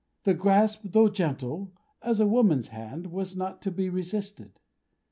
[0.23, 4.57] The grasp, though gentle as a woman's hand, was not to be resisted.